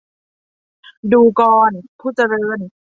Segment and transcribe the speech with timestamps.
[1.11, 2.59] ดูกร ผู้เจริญ